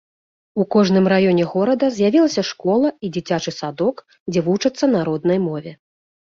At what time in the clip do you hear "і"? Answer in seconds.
3.05-3.13